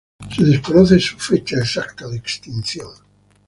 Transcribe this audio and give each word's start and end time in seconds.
Se 0.35 0.43
desconoce 0.43 0.99
su 0.99 1.19
fecha 1.19 1.59
exacta 1.59 2.07
de 2.07 2.17
extinción. 2.17 2.89